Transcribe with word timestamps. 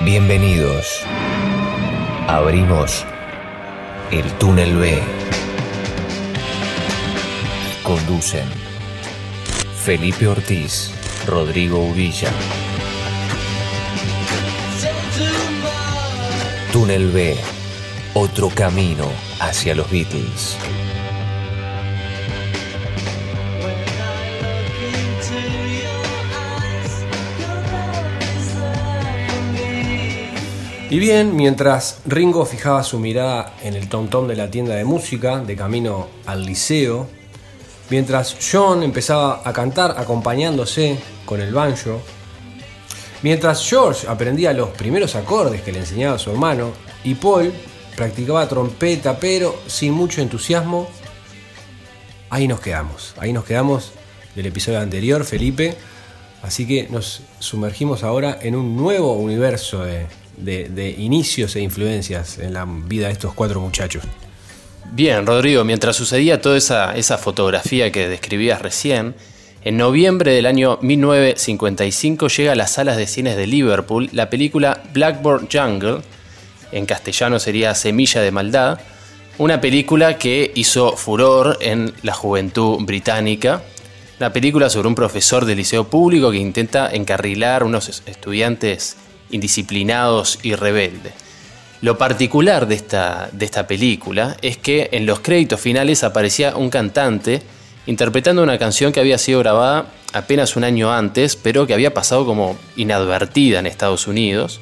Bienvenidos. 0.00 1.00
Abrimos 2.28 3.06
el 4.10 4.30
túnel 4.38 4.76
B. 4.76 5.00
Conducen 7.82 8.44
Felipe 9.82 10.26
Ortiz, 10.28 10.90
Rodrigo 11.26 11.78
Uvilla. 11.78 12.30
Túnel 16.72 17.10
B, 17.10 17.36
otro 18.12 18.50
camino 18.50 19.10
hacia 19.40 19.74
los 19.74 19.90
Beatles. 19.90 20.58
Y 30.90 30.98
bien, 30.98 31.36
mientras 31.36 32.00
Ringo 32.04 32.44
fijaba 32.44 32.82
su 32.82 32.98
mirada 32.98 33.54
en 33.62 33.74
el 33.74 33.88
tom-tom 33.88 34.26
de 34.26 34.34
la 34.34 34.50
tienda 34.50 34.74
de 34.74 34.84
música 34.84 35.38
de 35.38 35.54
camino 35.54 36.08
al 36.26 36.44
liceo, 36.44 37.06
mientras 37.90 38.36
John 38.50 38.82
empezaba 38.82 39.40
a 39.44 39.52
cantar 39.52 39.94
acompañándose 39.96 40.98
con 41.24 41.40
el 41.40 41.54
banjo, 41.54 42.00
mientras 43.22 43.64
George 43.64 44.08
aprendía 44.08 44.52
los 44.52 44.70
primeros 44.70 45.14
acordes 45.14 45.62
que 45.62 45.70
le 45.70 45.78
enseñaba 45.78 46.18
su 46.18 46.32
hermano 46.32 46.72
y 47.04 47.14
Paul 47.14 47.52
practicaba 47.94 48.48
trompeta 48.48 49.16
pero 49.20 49.62
sin 49.68 49.92
mucho 49.92 50.20
entusiasmo, 50.20 50.88
ahí 52.30 52.48
nos 52.48 52.58
quedamos, 52.58 53.14
ahí 53.18 53.32
nos 53.32 53.44
quedamos 53.44 53.92
del 54.34 54.46
episodio 54.46 54.80
anterior, 54.80 55.24
Felipe, 55.24 55.76
así 56.42 56.66
que 56.66 56.88
nos 56.88 57.22
sumergimos 57.38 58.02
ahora 58.02 58.40
en 58.42 58.56
un 58.56 58.76
nuevo 58.76 59.12
universo 59.12 59.84
de, 59.84 60.08
de, 60.42 60.94
inicios 60.98 61.56
e 61.56 61.60
influencias 61.60 62.38
en 62.38 62.54
la 62.54 62.66
vida 62.66 63.06
de 63.06 63.12
estos 63.12 63.34
cuatro 63.34 63.60
muchachos. 63.60 64.02
Bien, 64.92 65.24
Rodrigo, 65.26 65.64
mientras 65.64 65.96
sucedía 65.96 66.40
toda 66.40 66.56
esa, 66.56 67.18
fotografía 67.18 67.92
que 67.92 68.08
describías 68.08 68.60
recién, 68.60 69.14
en 69.62 69.76
noviembre 69.76 70.32
del 70.32 70.46
año 70.46 70.78
1955 70.80 72.28
llega 72.28 72.52
a 72.52 72.56
las 72.56 72.72
salas 72.72 72.96
de 72.96 73.06
cines 73.06 73.36
de 73.36 73.46
Liverpool 73.46 74.08
la 74.12 74.30
película 74.30 74.82
Blackboard 74.92 75.48
Jungle, 75.52 75.98
en 76.72 76.86
castellano 76.86 77.38
sería 77.38 77.74
Semilla 77.74 78.22
de 78.22 78.30
Maldad, 78.30 78.80
una 79.38 79.60
película 79.60 80.18
que 80.18 80.50
hizo 80.54 80.96
furor 80.96 81.58
en 81.60 81.92
la 82.02 82.14
juventud 82.14 82.78
británica, 82.84 83.62
una 84.18 84.32
película 84.32 84.68
sobre 84.68 84.88
un 84.88 84.94
profesor 84.94 85.44
de 85.44 85.56
liceo 85.56 85.84
público 85.88 86.30
que 86.30 86.38
intenta 86.38 86.90
encarrilar 86.90 87.64
unos 87.64 88.02
estudiantes 88.06 88.96
indisciplinados 89.30 90.38
y 90.42 90.54
rebeldes. 90.54 91.12
Lo 91.82 91.96
particular 91.96 92.66
de 92.66 92.74
esta, 92.74 93.30
de 93.32 93.44
esta 93.44 93.66
película 93.66 94.36
es 94.42 94.58
que 94.58 94.90
en 94.92 95.06
los 95.06 95.20
créditos 95.20 95.60
finales 95.60 96.04
aparecía 96.04 96.54
un 96.56 96.68
cantante 96.68 97.42
interpretando 97.86 98.42
una 98.42 98.58
canción 98.58 98.92
que 98.92 99.00
había 99.00 99.18
sido 99.18 99.40
grabada 99.40 99.86
apenas 100.12 100.56
un 100.56 100.64
año 100.64 100.92
antes, 100.92 101.36
pero 101.36 101.66
que 101.66 101.74
había 101.74 101.94
pasado 101.94 102.26
como 102.26 102.58
inadvertida 102.76 103.60
en 103.60 103.66
Estados 103.66 104.06
Unidos. 104.06 104.60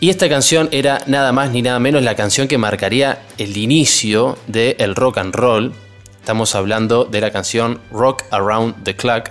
Y 0.00 0.10
esta 0.10 0.28
canción 0.28 0.68
era 0.72 1.02
nada 1.06 1.32
más 1.32 1.50
ni 1.50 1.62
nada 1.62 1.78
menos 1.78 2.02
la 2.02 2.16
canción 2.16 2.48
que 2.48 2.58
marcaría 2.58 3.22
el 3.38 3.56
inicio 3.56 4.38
del 4.46 4.94
rock 4.94 5.18
and 5.18 5.34
roll. 5.34 5.72
Estamos 6.18 6.54
hablando 6.54 7.04
de 7.04 7.20
la 7.20 7.30
canción 7.30 7.80
Rock 7.90 8.24
Around 8.30 8.82
the 8.84 8.96
Clock 8.96 9.30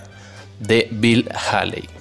de 0.60 0.88
Bill 0.92 1.30
Haley. 1.34 2.01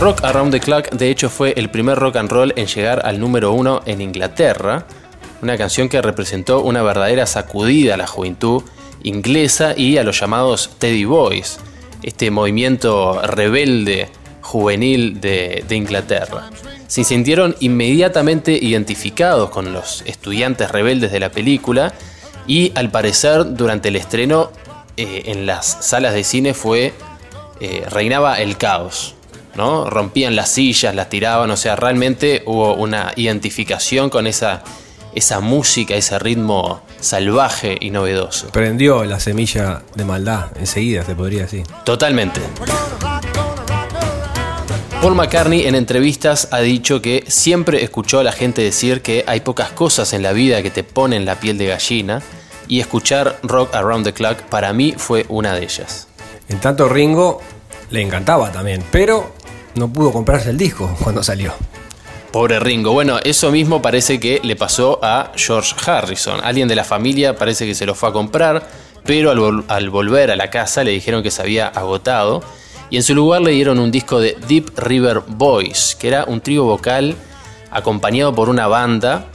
Rock 0.00 0.24
Around 0.24 0.52
the 0.52 0.60
Clock 0.60 0.88
de 0.92 1.10
hecho 1.10 1.28
fue 1.28 1.52
el 1.58 1.68
primer 1.68 1.98
rock 1.98 2.16
and 2.16 2.32
roll 2.32 2.54
en 2.56 2.66
llegar 2.66 3.02
al 3.04 3.20
número 3.20 3.52
uno 3.52 3.82
en 3.84 4.00
Inglaterra, 4.00 4.86
una 5.42 5.58
canción 5.58 5.90
que 5.90 6.00
representó 6.00 6.62
una 6.62 6.82
verdadera 6.82 7.26
sacudida 7.26 7.92
a 7.92 7.96
la 7.98 8.06
juventud 8.06 8.62
inglesa 9.02 9.74
y 9.76 9.98
a 9.98 10.02
los 10.02 10.18
llamados 10.18 10.70
Teddy 10.78 11.04
Boys, 11.04 11.58
este 12.02 12.30
movimiento 12.30 13.20
rebelde 13.20 14.08
juvenil 14.40 15.20
de, 15.20 15.66
Inglaterra. 15.68 16.48
Se 16.86 17.04
sintieron 17.04 17.54
inmediatamente 17.60 18.52
identificados 18.52 19.50
con 19.50 19.74
los 19.74 20.02
estudiantes 20.06 20.70
rebeldes 20.70 21.12
de 21.12 21.20
la 21.20 21.30
película 21.30 21.92
y 22.46 22.72
al 22.74 22.90
parecer 22.90 23.54
durante 23.54 23.88
el 23.88 23.96
estreno 23.96 24.50
eh, 24.96 25.24
en 25.26 25.44
las 25.44 25.66
salas 25.66 26.14
de 26.14 26.24
cine 26.24 26.54
fue 26.54 26.94
eh, 27.60 27.84
reinaba 27.90 28.40
el 28.40 28.56
caos. 28.56 29.16
¿No? 29.56 29.88
Rompían 29.88 30.36
las 30.36 30.50
sillas, 30.50 30.94
las 30.94 31.08
tiraban, 31.08 31.50
o 31.50 31.56
sea, 31.56 31.76
realmente 31.76 32.42
hubo 32.46 32.74
una 32.74 33.12
identificación 33.16 34.10
con 34.10 34.26
esa, 34.26 34.62
esa 35.14 35.40
música, 35.40 35.94
ese 35.94 36.18
ritmo 36.18 36.82
salvaje 37.00 37.76
y 37.80 37.90
novedoso. 37.90 38.48
Prendió 38.48 39.04
la 39.04 39.20
semilla 39.20 39.82
de 39.94 40.04
maldad 40.04 40.50
enseguida, 40.56 41.04
se 41.04 41.14
podría 41.14 41.42
decir. 41.42 41.64
Totalmente. 41.84 42.40
Paul 45.00 45.14
McCartney 45.14 45.66
en 45.66 45.74
entrevistas 45.76 46.48
ha 46.50 46.60
dicho 46.60 47.00
que 47.00 47.24
siempre 47.26 47.82
escuchó 47.82 48.20
a 48.20 48.22
la 48.22 48.32
gente 48.32 48.60
decir 48.60 49.00
que 49.00 49.24
hay 49.26 49.40
pocas 49.40 49.70
cosas 49.70 50.12
en 50.12 50.22
la 50.22 50.32
vida 50.32 50.62
que 50.62 50.70
te 50.70 50.84
ponen 50.84 51.24
la 51.24 51.36
piel 51.40 51.56
de 51.56 51.68
gallina 51.68 52.20
y 52.68 52.80
escuchar 52.80 53.38
Rock 53.42 53.74
Around 53.74 54.04
the 54.04 54.12
Clock 54.12 54.42
para 54.42 54.74
mí 54.74 54.94
fue 54.98 55.24
una 55.30 55.54
de 55.54 55.64
ellas. 55.64 56.06
En 56.50 56.60
tanto 56.60 56.86
Ringo 56.86 57.40
le 57.90 58.02
encantaba 58.02 58.52
también, 58.52 58.84
pero 58.92 59.32
no 59.74 59.92
pudo 59.92 60.12
comprarse 60.12 60.50
el 60.50 60.58
disco 60.58 60.94
cuando 61.02 61.22
salió. 61.22 61.52
Pobre 62.32 62.60
Ringo. 62.60 62.92
Bueno, 62.92 63.18
eso 63.24 63.50
mismo 63.50 63.82
parece 63.82 64.20
que 64.20 64.40
le 64.42 64.54
pasó 64.54 65.00
a 65.02 65.32
George 65.34 65.74
Harrison. 65.84 66.40
Alguien 66.42 66.68
de 66.68 66.76
la 66.76 66.84
familia 66.84 67.36
parece 67.36 67.66
que 67.66 67.74
se 67.74 67.86
lo 67.86 67.94
fue 67.94 68.10
a 68.10 68.12
comprar, 68.12 68.68
pero 69.04 69.30
al, 69.68 69.90
volver 69.90 70.30
a 70.30 70.36
la 70.36 70.50
casa 70.50 70.84
le 70.84 70.92
dijeron 70.92 71.22
que 71.22 71.30
se 71.30 71.42
había 71.42 71.66
agotado. 71.66 72.42
Y 72.88 72.96
en 72.96 73.02
su 73.02 73.14
lugar 73.14 73.40
le 73.40 73.52
dieron 73.52 73.78
un 73.78 73.90
disco 73.90 74.20
de 74.20 74.36
Deep 74.48 74.78
River 74.78 75.22
Boys, 75.26 75.96
que 75.98 76.08
era 76.08 76.24
un 76.24 76.40
trío 76.40 76.64
vocal 76.64 77.16
acompañado 77.70 78.34
por 78.34 78.48
una 78.48 78.66
banda. 78.66 79.26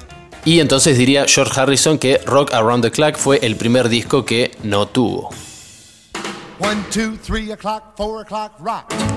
Y 0.45 0.59
entonces 0.59 0.97
diría 0.97 1.25
George 1.28 1.59
Harrison 1.59 1.97
que 1.97 2.22
Rock 2.25 2.53
Around 2.53 2.84
the 2.84 2.91
Clock 2.91 3.18
fue 3.18 3.40
el 3.41 3.56
primer 3.56 3.90
disco 3.90 4.24
que 4.24 4.51
no 4.63 4.88
tuvo. 4.88 5.31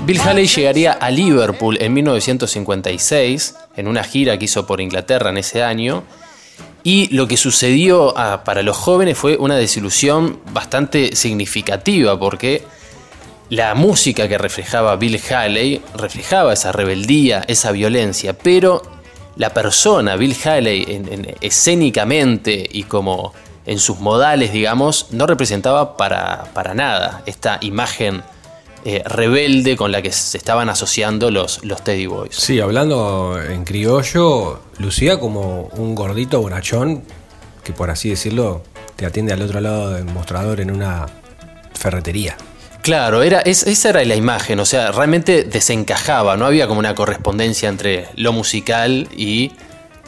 Bill 0.08 0.22
Haley 0.22 0.46
llegaría 0.46 0.92
a 0.92 1.10
Liverpool 1.10 1.76
en 1.82 1.92
1956, 1.92 3.56
en 3.76 3.88
una 3.88 4.02
gira 4.02 4.38
que 4.38 4.46
hizo 4.46 4.66
por 4.66 4.80
Inglaterra 4.80 5.28
en 5.28 5.36
ese 5.36 5.62
año, 5.62 6.02
y 6.82 7.14
lo 7.14 7.28
que 7.28 7.36
sucedió 7.36 8.16
ah, 8.16 8.42
para 8.42 8.62
los 8.62 8.74
jóvenes 8.74 9.18
fue 9.18 9.36
una 9.36 9.56
desilusión 9.56 10.40
bastante 10.50 11.14
significativa, 11.14 12.18
porque 12.18 12.64
la 13.50 13.74
música 13.74 14.26
que 14.28 14.38
reflejaba 14.38 14.96
Bill 14.96 15.20
Haley 15.30 15.82
reflejaba 15.94 16.54
esa 16.54 16.72
rebeldía, 16.72 17.44
esa 17.46 17.70
violencia, 17.70 18.32
pero 18.32 18.80
la 19.36 19.52
persona, 19.52 20.16
Bill 20.16 20.34
Haley, 20.42 21.34
escénicamente 21.42 22.66
y 22.72 22.84
como 22.84 23.34
en 23.66 23.78
sus 23.78 24.00
modales, 24.00 24.54
digamos, 24.54 25.08
no 25.10 25.26
representaba 25.26 25.98
para, 25.98 26.44
para 26.54 26.72
nada 26.72 27.22
esta 27.26 27.58
imagen 27.60 28.22
eh, 28.90 29.02
rebelde 29.04 29.76
con 29.76 29.92
la 29.92 30.00
que 30.00 30.10
se 30.10 30.38
estaban 30.38 30.70
asociando 30.70 31.30
los, 31.30 31.62
los 31.62 31.84
Teddy 31.84 32.06
Boys. 32.06 32.34
Sí, 32.34 32.58
hablando 32.58 33.38
en 33.38 33.64
criollo, 33.64 34.60
lucía 34.78 35.20
como 35.20 35.68
un 35.76 35.94
gordito 35.94 36.40
bonachón 36.40 37.02
que 37.62 37.74
por 37.74 37.90
así 37.90 38.08
decirlo 38.08 38.62
te 38.96 39.04
atiende 39.04 39.34
al 39.34 39.42
otro 39.42 39.60
lado 39.60 39.90
del 39.90 40.06
mostrador 40.06 40.62
en 40.62 40.70
una 40.70 41.04
ferretería. 41.74 42.38
Claro, 42.80 43.22
era, 43.22 43.40
esa 43.40 43.90
era 43.90 44.02
la 44.06 44.16
imagen, 44.16 44.58
o 44.58 44.64
sea, 44.64 44.90
realmente 44.90 45.44
desencajaba, 45.44 46.38
no 46.38 46.46
había 46.46 46.66
como 46.66 46.80
una 46.80 46.94
correspondencia 46.94 47.68
entre 47.68 48.08
lo 48.16 48.32
musical 48.32 49.06
y 49.14 49.52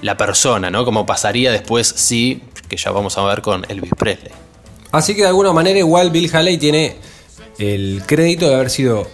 la 0.01 0.17
persona, 0.17 0.71
¿no? 0.71 0.87
Como 0.87 1.05
pasaría 1.05 1.53
después, 1.53 1.87
sí, 1.87 2.45
que 2.67 2.79
ya 2.79 2.93
vamos 2.93 3.19
a 3.19 3.25
ver 3.25 3.43
con 3.43 3.67
Elvis 3.69 3.93
Presley. 3.95 4.33
Así 4.91 5.15
que 5.15 5.21
de 5.21 5.29
alguna 5.29 5.53
manera 5.53 5.79
igual 5.79 6.11
Bill 6.11 6.35
Haley 6.35 6.57
tiene 6.57 7.10
el 7.61 8.03
crédito 8.07 8.49
de 8.49 8.55
haber 8.55 8.71
sido, 8.71 9.07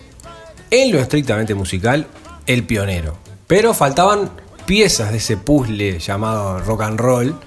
en 0.71 0.93
lo 0.93 0.99
estrictamente 0.99 1.55
musical, 1.55 2.07
el 2.47 2.65
pionero. 2.65 3.19
Pero 3.47 3.75
faltaban 3.75 4.31
piezas 4.67 5.11
de 5.11 5.19
ese 5.19 5.37
puzzle 5.37 5.99
llamado 5.99 6.61
rock 6.61 6.83
and 6.83 7.01
roll 7.01 7.39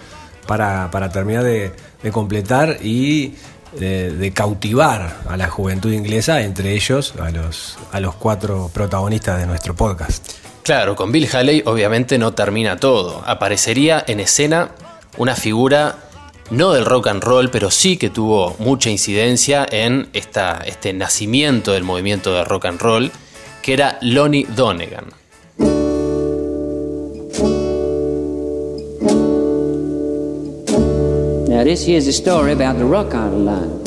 para, 0.46 1.10
terminar 1.12 1.44
de, 1.44 1.72
completar 2.12 2.78
y 2.81 3.36
de, 3.78 4.31
cautivar 4.34 5.18
a 5.28 5.38
la 5.38 5.50
juventud 5.50 5.92
inglesa, 5.92 6.42
entre 6.42 6.74
ellos 6.74 7.13
a 7.19 7.30
los, 7.30 7.78
a 7.92 8.00
los 8.00 8.16
cuatro 8.16 8.69
protagonistas 8.74 9.40
de 9.40 9.48
nuestro 9.48 9.75
podcast. 9.75 10.28
Claro, 10.63 10.96
con 10.96 11.12
Bill 11.12 11.30
Haley 11.31 11.63
obviamente 11.66 12.18
no 12.18 12.34
termina 12.34 12.78
todo. 12.78 13.24
Aparecería 13.25 14.04
en 14.06 14.19
escena 14.19 14.72
una 15.18 15.36
figura 15.36 16.08
no 16.51 16.74
del 16.74 16.86
rock 16.86 17.07
and 17.07 17.24
roll, 17.24 17.50
pero 17.50 17.69
sí 17.69 17.98
que 17.98 18.10
tuvo 18.10 18.56
mucha 18.60 18.90
incidencia 18.90 19.66
en 19.69 20.10
esta, 20.13 20.62
este 20.66 20.94
nacimiento 20.94 21.74
del 21.74 21.84
movimiento 21.84 22.34
de 22.34 22.44
rock 22.44 22.66
and 22.66 22.81
roll, 22.81 23.12
que 23.62 23.74
era 23.74 23.98
Lonnie 24.01 24.46
Donegan. 24.56 25.06
Now 31.48 31.63
this 31.63 31.86
here's 31.86 32.07
a 32.07 32.13
story 32.13 32.54
about 32.54 32.78
the 32.78 32.86
Rock 32.86 33.13
Island 33.13 33.46
line. 33.46 33.84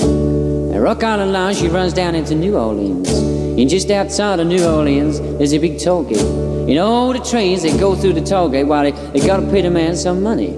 The 0.73 0.81
Rock 0.81 1.03
Island 1.03 1.32
line, 1.32 1.55
she 1.55 1.69
runs 1.69 1.94
down 1.94 2.14
into 2.14 2.35
New 2.35 2.56
Orleans. 2.56 3.09
And 3.09 3.69
just 3.69 3.91
outside 3.91 4.41
of 4.41 4.47
New 4.47 4.64
Orleans, 4.64 5.20
there's 5.38 5.53
a 5.53 5.59
big 5.59 5.79
toll 5.79 6.05
gate. 6.05 6.19
You 6.69 6.75
know, 6.75 7.12
the 7.12 7.20
trains, 7.20 7.62
they 7.62 7.76
go 7.76 7.94
through 7.94 8.12
the 8.14 8.20
toll 8.20 8.49
gate 8.49 8.64
while 8.64 8.82
they, 8.82 8.93
they 9.12 9.26
gotta 9.26 9.47
pay 9.50 9.62
the 9.62 9.70
man 9.70 9.97
some 9.97 10.23
money. 10.23 10.56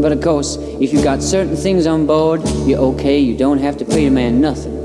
But 0.00 0.12
of 0.12 0.20
course, 0.20 0.56
if 0.80 0.92
you 0.92 1.02
got 1.02 1.22
certain 1.22 1.56
things 1.56 1.86
on 1.86 2.06
board, 2.06 2.42
you're 2.66 2.80
okay, 2.80 3.18
you 3.18 3.36
don't 3.36 3.58
have 3.58 3.76
to 3.78 3.84
pay 3.84 4.04
the 4.04 4.10
man 4.10 4.40
nothing. 4.40 4.76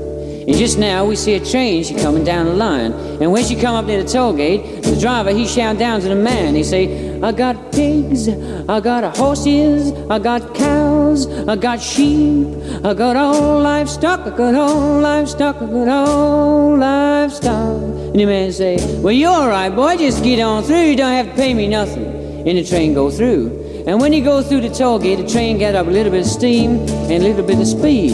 And 0.48 0.56
just 0.56 0.76
now 0.76 1.04
we 1.04 1.14
see 1.14 1.34
a 1.34 1.44
train, 1.44 1.84
she 1.84 1.94
coming 1.94 2.24
down 2.24 2.46
the 2.46 2.54
line. 2.54 2.92
And 3.20 3.30
when 3.30 3.44
she 3.44 3.54
come 3.54 3.76
up 3.76 3.84
near 3.84 4.02
the 4.02 4.08
toll 4.08 4.32
gate, 4.32 4.82
the 4.82 4.98
driver, 4.98 5.30
he 5.30 5.46
shout 5.46 5.78
down 5.78 6.00
to 6.00 6.08
the 6.08 6.16
man. 6.16 6.56
He 6.56 6.64
say, 6.64 7.20
I 7.20 7.30
got 7.30 7.70
pigs, 7.70 8.28
I 8.28 8.80
got 8.80 9.16
horses, 9.16 9.92
I 10.10 10.18
got 10.18 10.52
cows, 10.52 11.28
I 11.46 11.54
got 11.54 11.80
sheep, 11.80 12.48
I 12.84 12.92
got 12.92 13.14
all 13.14 13.60
livestock, 13.60 14.20
I 14.20 14.36
got 14.36 14.54
all 14.56 14.98
livestock, 14.98 15.56
I 15.62 15.66
got 15.66 15.88
all 15.88 16.76
livestock. 16.76 17.80
And 17.80 18.16
the 18.16 18.26
man 18.26 18.50
say, 18.50 18.78
well, 19.00 19.12
you're 19.12 19.30
all 19.30 19.48
right, 19.48 19.70
boy, 19.70 19.96
just 19.96 20.24
get 20.24 20.40
on 20.40 20.64
through, 20.64 20.82
you 20.82 20.96
don't 20.96 21.12
have 21.12 21.26
to 21.26 21.34
pay 21.34 21.54
me 21.54 21.68
nothing. 21.68 22.04
And 22.04 22.58
the 22.58 22.64
train 22.64 22.94
go 22.94 23.12
through. 23.12 23.61
And 23.84 24.00
when 24.00 24.12
you 24.12 24.22
go 24.22 24.42
through 24.42 24.60
the 24.60 24.68
toll 24.68 25.00
gate, 25.00 25.16
the 25.16 25.26
train 25.26 25.58
get 25.58 25.74
up 25.74 25.88
a 25.88 25.90
little 25.90 26.12
bit 26.12 26.20
of 26.20 26.26
steam 26.26 26.78
and 26.88 27.10
a 27.10 27.18
little 27.18 27.44
bit 27.44 27.58
of 27.58 27.66
speed. 27.66 28.12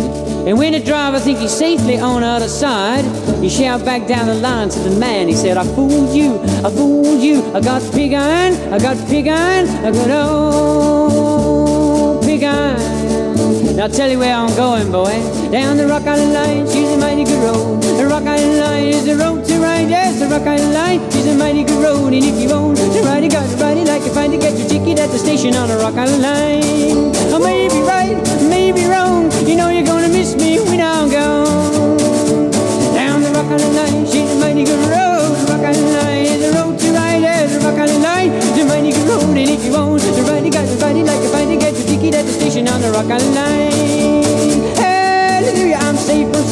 And 0.49 0.57
when 0.57 0.73
the 0.73 0.81
driver 0.81 1.19
think 1.19 1.41
he's 1.41 1.53
safely 1.53 1.99
on 1.99 2.23
the 2.23 2.27
other 2.27 2.49
side, 2.49 3.05
he 3.43 3.51
shout 3.51 3.85
back 3.85 4.09
down 4.09 4.29
the 4.29 4.35
line 4.35 4.71
to 4.71 4.79
the 4.79 4.99
man. 4.99 5.29
He 5.29 5.35
said, 5.35 5.59
I 5.59 5.65
fooled 5.75 6.17
you, 6.17 6.41
I 6.65 6.71
fooled 6.71 7.21
you. 7.21 7.45
I 7.55 7.61
got 7.61 7.83
pig 7.93 8.15
iron, 8.15 8.55
I 8.73 8.79
got 8.79 8.97
pig 9.09 9.29
iron, 9.29 9.69
I 9.69 9.91
got 9.91 10.11
old 10.11 12.25
pig 12.25 12.45
iron. 12.45 13.77
Now 13.77 13.85
I'll 13.85 13.91
tell 13.91 14.11
you 14.11 14.19
where 14.19 14.35
I'm 14.35 14.57
going, 14.57 14.91
boy. 14.91 15.21
Down 15.53 15.77
the 15.77 15.87
Rock 15.87 16.07
Island 16.07 16.33
Line, 16.33 16.67
she's 16.67 16.91
a 16.91 16.97
mighty 16.97 17.25
good 17.25 17.43
road. 17.45 17.88
Rock 18.19 18.35
Island 18.35 18.59
Line 18.59 18.89
is 18.89 19.05
the 19.07 19.15
road 19.15 19.45
to 19.45 19.61
ride. 19.61 19.89
Yes, 19.89 20.19
the 20.19 20.27
Rock 20.27 20.43
Island 20.43 20.75
Line, 20.75 20.99
she's 21.13 21.25
a 21.29 21.39
mighty 21.39 21.63
good 21.63 21.79
road. 21.79 22.13
And 22.13 22.25
if 22.25 22.35
you 22.43 22.51
want 22.51 22.77
to 22.77 23.01
ride 23.07 23.23
it, 23.23 23.31
got 23.31 23.47
to 23.49 23.57
ride 23.63 23.79
it 23.79 23.87
like 23.87 24.03
you 24.03 24.11
find 24.11 24.33
to 24.33 24.39
get 24.39 24.59
your 24.59 24.67
ticket 24.67 24.99
at 24.99 25.09
the 25.15 25.19
station 25.19 25.55
on 25.55 25.69
the 25.69 25.77
Rock 25.79 25.95
Island 25.95 26.23
Line. 26.23 27.15
Oh, 27.31 27.39
I 27.39 27.39
may 27.39 27.69
be 27.71 27.79
right, 27.79 28.19
may 28.51 28.73
be 28.73 28.91
wrong. 28.91 29.31
You 29.47 29.55
know 29.55 29.71
you're 29.71 29.87
gonna 29.87 30.09
miss 30.09 30.35
me 30.35 30.59
when 30.59 30.81
I'm 30.81 31.09
gone. 31.15 32.51
Down 32.99 33.23
the 33.23 33.31
Rock 33.39 33.55
Island 33.55 33.77
Line, 33.79 34.03
she's 34.11 34.27
a 34.35 34.39
mighty 34.43 34.65
good 34.65 34.83
road. 34.91 35.39
Rock 35.47 35.63
Island 35.63 35.95
Line 36.03 36.27
is 36.27 36.43
the 36.43 36.51
road 36.59 36.75
to 36.75 36.91
ride. 36.91 37.23
Yes, 37.23 37.55
the 37.55 37.71
Rock 37.71 37.79
Island 37.79 38.03
Line 38.03 38.33
is 38.35 38.59
a 38.59 38.65
mighty 38.67 38.91
good 38.99 39.07
road. 39.07 39.31
And 39.31 39.47
if 39.47 39.63
you 39.63 39.71
want 39.79 40.03
to 40.03 40.23
ride 40.27 40.43
it, 40.43 40.53
got 40.59 40.67
to 40.67 40.75
ride 40.83 40.97
it 40.99 41.07
like 41.07 41.23
you 41.23 41.31
find 41.31 41.55
to 41.55 41.57
get 41.57 41.71
your 41.71 41.87
ticket 41.87 42.19
at 42.19 42.27
the 42.27 42.35
station 42.35 42.67
on 42.67 42.83
the 42.83 42.91
Rock 42.91 43.07
Island 43.07 43.35
Line. 43.39 44.28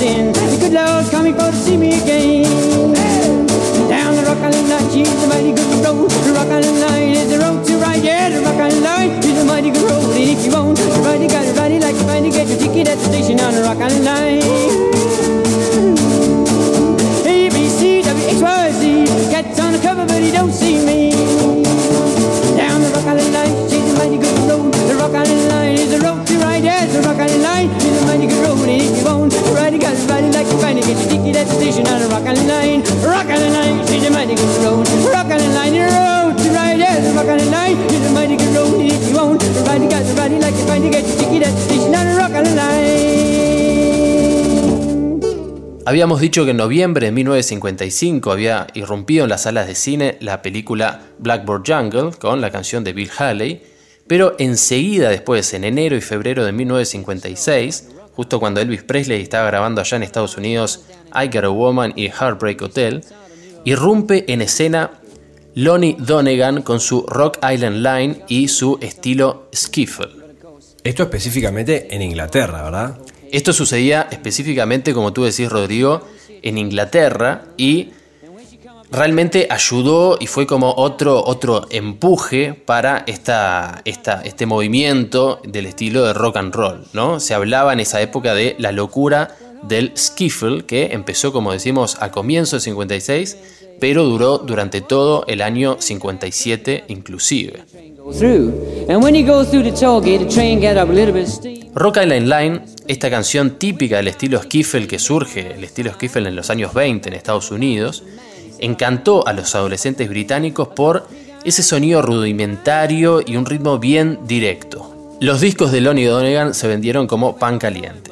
Sin. 0.06 0.32
The 0.32 0.56
good 0.60 0.72
Lord 0.72 1.04
coming 1.10 1.34
for 1.34 1.50
to 1.50 1.56
see 1.56 1.76
me 1.76 1.90
again. 2.00 2.44
Down 3.88 4.14
the 4.16 4.22
Rock 4.22 4.38
Island 4.38 4.68
Line, 4.68 4.88
she's 4.92 5.22
a 5.24 5.28
mighty 5.28 5.52
good 5.52 5.84
road. 5.84 6.10
The 6.26 6.32
Rock 6.32 6.50
Island 6.58 6.80
Line 6.80 7.12
is 7.20 7.28
the 7.30 7.38
road 7.38 7.64
to 7.66 7.74
ride. 7.78 8.02
Yeah, 8.02 8.28
the 8.30 8.40
Rock 8.46 8.60
Island 8.66 8.82
Line 8.82 9.10
Habíamos 45.86 46.20
dicho 46.20 46.44
que 46.44 46.50
en 46.50 46.56
noviembre 46.56 47.06
de 47.06 47.12
1955 47.12 48.32
había 48.32 48.66
irrumpido 48.74 49.22
en 49.22 49.30
las 49.30 49.42
salas 49.42 49.68
de 49.68 49.76
cine 49.76 50.16
la 50.20 50.42
película 50.42 51.02
Blackboard 51.20 51.62
Jungle 51.64 52.10
con 52.18 52.40
la 52.40 52.50
canción 52.50 52.82
de 52.82 52.92
Bill 52.92 53.08
Haley, 53.16 53.62
pero 54.08 54.34
enseguida 54.40 55.10
después, 55.10 55.54
en 55.54 55.62
enero 55.62 55.94
y 55.94 56.00
febrero 56.00 56.44
de 56.44 56.50
1956, 56.50 57.90
justo 58.16 58.40
cuando 58.40 58.60
Elvis 58.60 58.82
Presley 58.82 59.22
estaba 59.22 59.46
grabando 59.46 59.80
allá 59.80 59.96
en 59.96 60.02
Estados 60.02 60.36
Unidos 60.36 60.86
I 61.14 61.26
Got 61.26 61.44
a 61.44 61.50
Woman 61.50 61.92
y 61.94 62.08
Heartbreak 62.08 62.62
Hotel, 62.62 63.04
irrumpe 63.64 64.24
en 64.26 64.42
escena 64.42 64.90
Lonnie 65.54 65.94
Donegan 66.00 66.62
con 66.62 66.80
su 66.80 67.06
Rock 67.06 67.38
Island 67.48 67.76
Line 67.76 68.24
y 68.26 68.48
su 68.48 68.76
estilo 68.82 69.48
skiffle. 69.54 70.08
Esto 70.82 71.04
específicamente 71.04 71.94
en 71.94 72.02
Inglaterra, 72.02 72.64
¿verdad? 72.64 72.98
Esto 73.32 73.52
sucedía 73.52 74.08
específicamente, 74.10 74.94
como 74.94 75.12
tú 75.12 75.24
decís, 75.24 75.48
Rodrigo, 75.48 76.02
en 76.42 76.58
Inglaterra 76.58 77.44
y 77.56 77.90
realmente 78.90 79.48
ayudó 79.50 80.16
y 80.20 80.26
fue 80.26 80.46
como 80.46 80.72
otro, 80.76 81.22
otro 81.24 81.66
empuje 81.70 82.54
para 82.54 83.04
esta, 83.06 83.82
esta, 83.84 84.22
este 84.22 84.46
movimiento 84.46 85.40
del 85.44 85.66
estilo 85.66 86.04
de 86.04 86.12
rock 86.12 86.36
and 86.36 86.54
roll. 86.54 86.84
¿no? 86.92 87.20
Se 87.20 87.34
hablaba 87.34 87.72
en 87.72 87.80
esa 87.80 88.00
época 88.00 88.34
de 88.34 88.54
la 88.58 88.72
locura 88.72 89.36
del 89.62 89.92
skiffle, 89.96 90.64
que 90.64 90.92
empezó, 90.92 91.32
como 91.32 91.52
decimos, 91.52 91.96
a 92.00 92.10
comienzo 92.10 92.56
del 92.56 92.62
56, 92.62 93.36
pero 93.80 94.04
duró 94.04 94.38
durante 94.38 94.80
todo 94.80 95.24
el 95.26 95.42
año 95.42 95.76
57 95.80 96.84
inclusive. 96.88 97.64
Rock 101.78 101.98
Island 101.98 102.26
Line, 102.26 102.60
esta 102.88 103.10
canción 103.10 103.58
típica 103.58 103.96
del 103.96 104.08
estilo 104.08 104.42
skiffle 104.42 104.86
que 104.86 104.98
surge, 104.98 105.52
el 105.52 105.62
estilo 105.62 105.92
skiffle 105.92 106.26
en 106.26 106.34
los 106.34 106.48
años 106.48 106.72
20 106.72 107.06
en 107.06 107.14
Estados 107.14 107.50
Unidos, 107.50 108.02
encantó 108.58 109.28
a 109.28 109.34
los 109.34 109.54
adolescentes 109.54 110.08
británicos 110.08 110.68
por 110.68 111.06
ese 111.44 111.62
sonido 111.62 112.00
rudimentario 112.00 113.20
y 113.20 113.36
un 113.36 113.44
ritmo 113.44 113.78
bien 113.78 114.20
directo. 114.26 115.18
Los 115.20 115.42
discos 115.42 115.70
de 115.70 115.82
Lonnie 115.82 116.06
Donegan 116.06 116.54
se 116.54 116.66
vendieron 116.66 117.06
como 117.06 117.36
pan 117.36 117.58
caliente. 117.58 118.10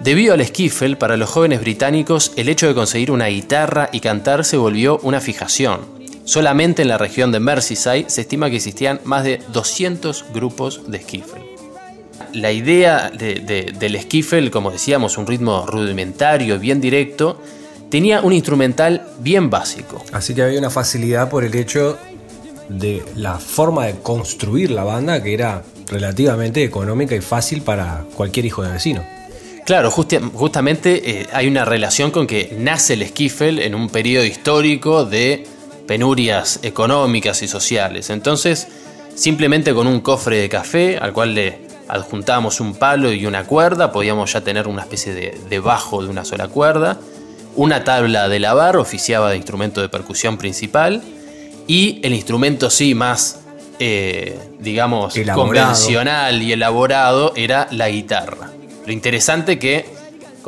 Debido 0.00 0.32
al 0.32 0.42
skiffle, 0.46 0.96
para 0.96 1.18
los 1.18 1.28
jóvenes 1.28 1.60
británicos 1.60 2.32
el 2.36 2.48
hecho 2.48 2.66
de 2.66 2.74
conseguir 2.74 3.10
una 3.10 3.26
guitarra 3.26 3.90
y 3.92 4.00
cantar 4.00 4.46
se 4.46 4.56
volvió 4.56 5.00
una 5.02 5.20
fijación. 5.20 5.80
Solamente 6.24 6.80
en 6.80 6.88
la 6.88 6.96
región 6.96 7.30
de 7.30 7.40
Merseyside 7.40 8.08
se 8.08 8.22
estima 8.22 8.48
que 8.48 8.56
existían 8.56 9.02
más 9.04 9.24
de 9.24 9.42
200 9.52 10.24
grupos 10.32 10.90
de 10.90 11.02
skiffle. 11.02 11.47
La 12.32 12.52
idea 12.52 13.10
del 13.10 14.00
skiffle, 14.00 14.50
como 14.50 14.70
decíamos, 14.70 15.18
un 15.18 15.26
ritmo 15.26 15.66
rudimentario, 15.66 16.58
bien 16.58 16.80
directo, 16.80 17.40
tenía 17.90 18.20
un 18.20 18.32
instrumental 18.32 19.06
bien 19.20 19.50
básico. 19.50 20.04
Así 20.12 20.34
que 20.34 20.42
había 20.42 20.58
una 20.58 20.70
facilidad 20.70 21.30
por 21.30 21.44
el 21.44 21.54
hecho 21.54 21.98
de 22.68 23.02
la 23.16 23.38
forma 23.38 23.86
de 23.86 23.94
construir 24.00 24.70
la 24.70 24.84
banda 24.84 25.22
que 25.22 25.32
era 25.32 25.62
relativamente 25.86 26.62
económica 26.62 27.14
y 27.14 27.20
fácil 27.20 27.62
para 27.62 28.04
cualquier 28.14 28.46
hijo 28.46 28.62
de 28.62 28.72
vecino. 28.72 29.04
Claro, 29.64 29.90
justamente 29.90 31.20
eh, 31.20 31.26
hay 31.32 31.46
una 31.46 31.64
relación 31.64 32.10
con 32.10 32.26
que 32.26 32.56
nace 32.58 32.94
el 32.94 33.06
skiffle 33.06 33.66
en 33.66 33.74
un 33.74 33.90
periodo 33.90 34.24
histórico 34.24 35.04
de 35.04 35.46
penurias 35.86 36.60
económicas 36.62 37.42
y 37.42 37.48
sociales. 37.48 38.08
Entonces, 38.08 38.68
simplemente 39.14 39.74
con 39.74 39.86
un 39.86 40.00
cofre 40.00 40.38
de 40.38 40.48
café 40.48 40.96
al 40.96 41.12
cual 41.12 41.34
le 41.34 41.67
adjuntábamos 41.88 42.60
un 42.60 42.74
palo 42.74 43.12
y 43.12 43.26
una 43.26 43.44
cuerda, 43.44 43.90
podíamos 43.90 44.32
ya 44.32 44.42
tener 44.42 44.68
una 44.68 44.82
especie 44.82 45.14
de, 45.14 45.58
bajo 45.60 46.02
de 46.02 46.08
una 46.08 46.24
sola 46.24 46.48
cuerda. 46.48 46.98
Una 47.56 47.82
tabla 47.82 48.28
de 48.28 48.38
lavar 48.38 48.76
oficiaba 48.76 49.30
de 49.30 49.36
instrumento 49.36 49.80
de 49.80 49.88
percusión 49.88 50.38
principal 50.38 51.02
y 51.66 52.00
el 52.04 52.14
instrumento 52.14 52.70
sí 52.70 52.94
más, 52.94 53.40
eh, 53.80 54.38
digamos, 54.60 55.14
convencional 55.34 56.40
y 56.40 56.52
elaborado 56.52 57.32
era 57.34 57.66
la 57.72 57.88
guitarra. 57.88 58.50
Lo 58.86 58.92
interesante 58.92 59.58
que 59.58 59.86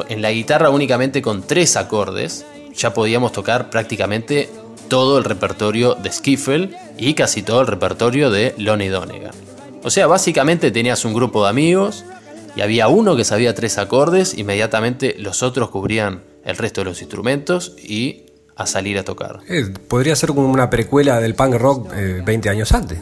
en 0.08 0.22
la 0.22 0.30
guitarra 0.30 0.70
únicamente 0.70 1.20
con 1.20 1.42
tres 1.42 1.76
acordes 1.76 2.44
ya 2.74 2.94
podíamos 2.94 3.32
tocar 3.32 3.70
prácticamente 3.70 4.48
todo 4.88 5.18
el 5.18 5.24
repertorio 5.24 5.94
de 5.94 6.12
Skiffle 6.12 6.70
y 6.98 7.14
casi 7.14 7.42
todo 7.42 7.60
el 7.60 7.66
repertorio 7.66 8.30
de 8.30 8.54
Lonnie 8.58 8.88
Donegan. 8.88 9.49
O 9.82 9.90
sea, 9.90 10.06
básicamente 10.06 10.70
tenías 10.70 11.04
un 11.04 11.14
grupo 11.14 11.44
de 11.44 11.50
amigos 11.50 12.04
y 12.54 12.60
había 12.60 12.88
uno 12.88 13.16
que 13.16 13.24
sabía 13.24 13.54
tres 13.54 13.78
acordes, 13.78 14.34
inmediatamente 14.36 15.16
los 15.18 15.42
otros 15.42 15.70
cubrían 15.70 16.22
el 16.44 16.56
resto 16.56 16.82
de 16.82 16.86
los 16.86 17.00
instrumentos 17.00 17.74
y 17.78 18.26
a 18.56 18.66
salir 18.66 18.98
a 18.98 19.04
tocar. 19.04 19.40
Eh, 19.48 19.72
podría 19.88 20.14
ser 20.16 20.30
como 20.30 20.50
una 20.50 20.68
precuela 20.68 21.20
del 21.20 21.34
punk 21.34 21.54
rock 21.54 21.92
20 21.92 22.48
eh, 22.48 22.50
años 22.50 22.72
antes. 22.72 22.98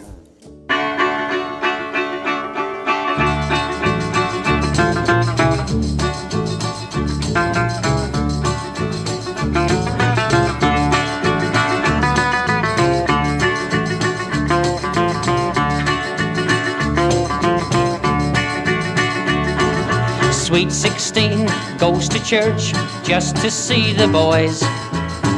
Sweet 20.48 20.72
16 20.72 21.46
goes 21.76 22.08
to 22.08 22.24
church 22.24 22.72
just 23.04 23.36
to 23.36 23.50
see 23.50 23.92
the 23.92 24.08
boys. 24.08 24.62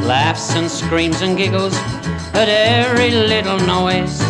Laughs 0.06 0.54
and 0.54 0.70
screams 0.70 1.20
and 1.20 1.36
giggles 1.36 1.74
at 2.32 2.48
every 2.48 3.10
little 3.10 3.58
noise. 3.66 4.20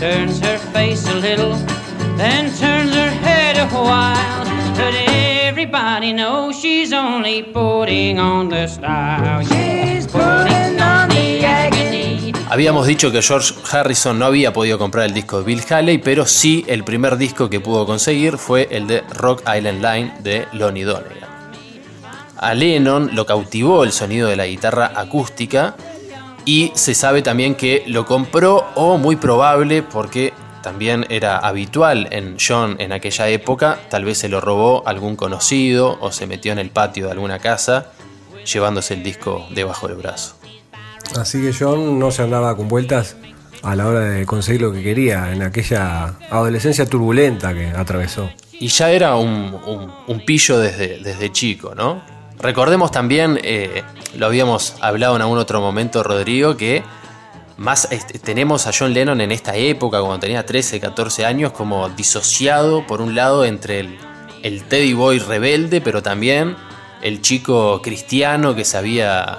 Turns 0.00 0.40
her 0.40 0.56
face 0.72 1.06
a 1.08 1.14
little, 1.14 1.56
then 2.16 2.46
turns 2.56 2.94
her 2.94 3.10
head 3.20 3.58
a 3.58 3.68
while. 3.68 4.44
But 4.76 4.94
everybody 4.94 6.14
knows 6.14 6.58
she's 6.58 6.94
only 6.94 7.42
putting 7.42 8.18
on 8.18 8.48
the 8.48 8.66
style. 8.66 9.42
She's 9.42 10.06
putting 10.06 10.80
on. 10.80 11.07
Habíamos 12.50 12.86
dicho 12.86 13.12
que 13.12 13.20
George 13.20 13.54
Harrison 13.70 14.18
no 14.18 14.24
había 14.24 14.54
podido 14.54 14.78
comprar 14.78 15.04
el 15.04 15.12
disco 15.12 15.38
de 15.38 15.44
Bill 15.44 15.62
Haley, 15.68 15.98
pero 15.98 16.24
sí 16.24 16.64
el 16.66 16.82
primer 16.82 17.18
disco 17.18 17.50
que 17.50 17.60
pudo 17.60 17.84
conseguir 17.84 18.38
fue 18.38 18.68
el 18.70 18.86
de 18.86 19.02
Rock 19.02 19.42
Island 19.42 19.84
Line 19.84 20.14
de 20.20 20.48
Lonnie 20.52 20.84
Donegan. 20.84 21.28
A 22.38 22.54
Lennon 22.54 23.10
lo 23.14 23.26
cautivó 23.26 23.84
el 23.84 23.92
sonido 23.92 24.28
de 24.28 24.36
la 24.36 24.46
guitarra 24.46 24.92
acústica 24.94 25.76
y 26.46 26.72
se 26.74 26.94
sabe 26.94 27.20
también 27.20 27.54
que 27.54 27.84
lo 27.86 28.06
compró 28.06 28.64
o 28.76 28.96
muy 28.96 29.16
probable 29.16 29.82
porque 29.82 30.32
también 30.62 31.04
era 31.10 31.36
habitual 31.36 32.08
en 32.12 32.38
John 32.40 32.76
en 32.78 32.92
aquella 32.92 33.28
época, 33.28 33.78
tal 33.90 34.06
vez 34.06 34.16
se 34.16 34.30
lo 34.30 34.40
robó 34.40 34.82
algún 34.86 35.16
conocido 35.16 35.98
o 36.00 36.12
se 36.12 36.26
metió 36.26 36.52
en 36.52 36.58
el 36.58 36.70
patio 36.70 37.06
de 37.06 37.12
alguna 37.12 37.40
casa 37.40 37.92
llevándose 38.50 38.94
el 38.94 39.02
disco 39.02 39.46
debajo 39.50 39.86
del 39.86 39.98
brazo. 39.98 40.38
Así 41.16 41.40
que 41.40 41.52
John 41.58 41.98
no 41.98 42.10
se 42.10 42.22
andaba 42.22 42.56
con 42.56 42.68
vueltas 42.68 43.16
a 43.62 43.74
la 43.74 43.86
hora 43.86 44.00
de 44.00 44.26
conseguir 44.26 44.62
lo 44.62 44.72
que 44.72 44.82
quería 44.82 45.32
en 45.32 45.42
aquella 45.42 46.14
adolescencia 46.30 46.86
turbulenta 46.86 47.54
que 47.54 47.68
atravesó. 47.68 48.30
Y 48.52 48.68
ya 48.68 48.90
era 48.90 49.16
un, 49.16 50.22
pillo 50.26 50.58
desde, 50.58 50.98
desde, 50.98 51.32
chico, 51.32 51.74
¿no? 51.74 52.02
Recordemos 52.38 52.90
también, 52.90 53.38
eh, 53.42 53.82
lo 54.16 54.26
habíamos 54.26 54.74
hablado 54.80 55.16
en 55.16 55.22
algún 55.22 55.38
otro 55.38 55.60
momento, 55.60 56.02
Rodrigo, 56.02 56.56
que 56.56 56.82
más 57.56 57.88
este, 57.90 58.18
tenemos 58.18 58.66
a 58.66 58.70
John 58.76 58.94
Lennon 58.94 59.20
en 59.20 59.32
esta 59.32 59.56
época, 59.56 60.00
cuando 60.00 60.20
tenía 60.20 60.46
13, 60.46 60.78
14 60.78 61.24
años, 61.24 61.52
como 61.52 61.88
disociado, 61.88 62.86
por 62.86 63.00
un 63.00 63.14
lado, 63.14 63.44
entre 63.44 63.80
el, 63.80 63.98
el 64.42 64.62
Teddy 64.64 64.92
Boy 64.92 65.18
rebelde, 65.18 65.80
pero 65.80 66.02
también 66.02 66.56
el 67.02 67.20
chico 67.20 67.80
cristiano 67.82 68.54
que 68.54 68.64
sabía 68.64 69.38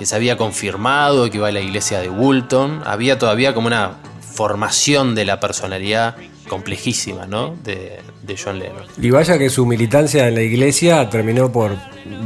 que 0.00 0.06
se 0.06 0.16
había 0.16 0.38
confirmado, 0.38 1.30
que 1.30 1.36
iba 1.36 1.48
a 1.48 1.52
la 1.52 1.60
iglesia 1.60 2.00
de 2.00 2.08
Woolton. 2.08 2.80
Había 2.86 3.18
todavía 3.18 3.52
como 3.52 3.66
una 3.66 3.98
formación 4.32 5.14
de 5.14 5.26
la 5.26 5.40
personalidad 5.40 6.16
complejísima, 6.48 7.26
¿no? 7.26 7.54
De, 7.62 8.00
John 8.42 8.58
Lennon. 8.58 8.86
Y 8.96 9.10
vaya 9.10 9.36
que 9.36 9.50
su 9.50 9.66
militancia 9.66 10.26
en 10.26 10.36
la 10.36 10.40
iglesia 10.40 11.10
terminó 11.10 11.52
por 11.52 11.76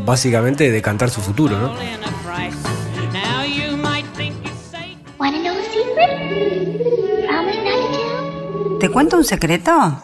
básicamente 0.04 0.70
decantar 0.70 1.10
su 1.10 1.20
futuro, 1.20 1.58
¿no? 1.58 1.74
¿Te 8.78 8.88
cuento 8.88 9.16
un 9.16 9.24
secreto? 9.24 10.00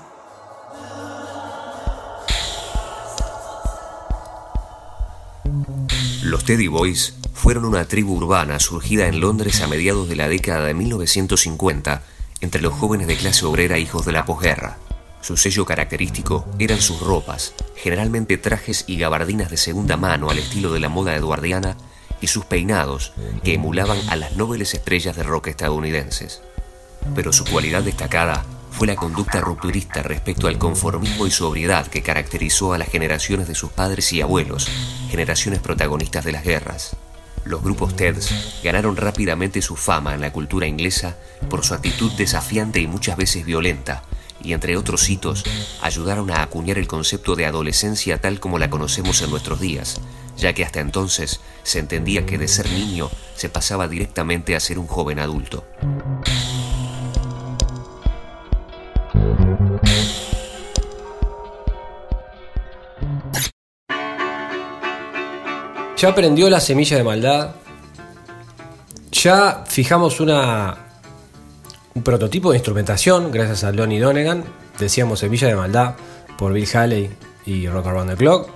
Los 6.24 6.44
Teddy 6.44 6.66
Boys 6.66 7.19
fueron 7.40 7.64
una 7.64 7.86
tribu 7.86 8.18
urbana 8.18 8.60
surgida 8.60 9.08
en 9.08 9.18
Londres 9.18 9.62
a 9.62 9.66
mediados 9.66 10.10
de 10.10 10.14
la 10.14 10.28
década 10.28 10.66
de 10.66 10.74
1950 10.74 12.02
entre 12.42 12.60
los 12.60 12.74
jóvenes 12.74 13.06
de 13.06 13.16
clase 13.16 13.46
obrera 13.46 13.78
hijos 13.78 14.04
de 14.04 14.12
la 14.12 14.26
posguerra. 14.26 14.76
Su 15.22 15.38
sello 15.38 15.64
característico 15.64 16.44
eran 16.58 16.82
sus 16.82 17.00
ropas, 17.00 17.54
generalmente 17.76 18.36
trajes 18.36 18.84
y 18.86 18.98
gabardinas 18.98 19.50
de 19.50 19.56
segunda 19.56 19.96
mano 19.96 20.28
al 20.28 20.36
estilo 20.36 20.70
de 20.70 20.80
la 20.80 20.90
moda 20.90 21.16
eduardiana, 21.16 21.78
y 22.20 22.26
sus 22.26 22.44
peinados, 22.44 23.14
que 23.42 23.54
emulaban 23.54 23.98
a 24.10 24.16
las 24.16 24.36
nobles 24.36 24.74
estrellas 24.74 25.16
de 25.16 25.22
rock 25.22 25.46
estadounidenses. 25.46 26.42
Pero 27.14 27.32
su 27.32 27.46
cualidad 27.46 27.82
destacada 27.82 28.44
fue 28.70 28.86
la 28.86 28.96
conducta 28.96 29.40
rupturista 29.40 30.02
respecto 30.02 30.46
al 30.46 30.58
conformismo 30.58 31.26
y 31.26 31.30
sobriedad 31.30 31.86
que 31.86 32.02
caracterizó 32.02 32.74
a 32.74 32.78
las 32.78 32.90
generaciones 32.90 33.48
de 33.48 33.54
sus 33.54 33.70
padres 33.70 34.12
y 34.12 34.20
abuelos, 34.20 34.68
generaciones 35.08 35.60
protagonistas 35.60 36.26
de 36.26 36.32
las 36.32 36.44
guerras. 36.44 36.98
Los 37.44 37.62
grupos 37.62 37.96
TEDs 37.96 38.60
ganaron 38.62 38.96
rápidamente 38.96 39.62
su 39.62 39.76
fama 39.76 40.14
en 40.14 40.20
la 40.20 40.32
cultura 40.32 40.66
inglesa 40.66 41.16
por 41.48 41.64
su 41.64 41.74
actitud 41.74 42.12
desafiante 42.12 42.80
y 42.80 42.86
muchas 42.86 43.16
veces 43.16 43.44
violenta, 43.44 44.02
y 44.42 44.52
entre 44.52 44.76
otros 44.76 45.08
hitos, 45.08 45.44
ayudaron 45.80 46.30
a 46.30 46.42
acuñar 46.42 46.78
el 46.78 46.86
concepto 46.86 47.36
de 47.36 47.46
adolescencia 47.46 48.20
tal 48.20 48.40
como 48.40 48.58
la 48.58 48.70
conocemos 48.70 49.22
en 49.22 49.30
nuestros 49.30 49.60
días, 49.60 50.00
ya 50.36 50.52
que 50.52 50.64
hasta 50.64 50.80
entonces 50.80 51.40
se 51.62 51.78
entendía 51.78 52.26
que 52.26 52.38
de 52.38 52.48
ser 52.48 52.70
niño 52.70 53.10
se 53.36 53.48
pasaba 53.48 53.88
directamente 53.88 54.54
a 54.54 54.60
ser 54.60 54.78
un 54.78 54.86
joven 54.86 55.18
adulto. 55.18 55.64
Ya 66.00 66.08
aprendió 66.08 66.48
la 66.48 66.60
semilla 66.60 66.96
de 66.96 67.04
maldad. 67.04 67.50
Ya 69.12 69.64
fijamos 69.66 70.18
un 70.18 70.32
prototipo 72.02 72.52
de 72.52 72.56
instrumentación 72.56 73.30
gracias 73.30 73.64
a 73.64 73.72
Lonnie 73.72 74.00
Donegan. 74.00 74.42
Decíamos 74.78 75.18
semilla 75.18 75.48
de 75.48 75.56
maldad 75.56 75.96
por 76.38 76.54
Bill 76.54 76.66
Haley 76.74 77.10
y 77.44 77.68
Rock 77.68 77.88
Around 77.88 78.12
the 78.12 78.16
Clock. 78.16 78.48